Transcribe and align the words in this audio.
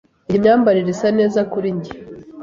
Iyi 0.27 0.41
myambarire 0.43 0.89
isa 0.95 1.09
neza 1.19 1.39
kuri 1.51 1.69
njye? 1.77 1.93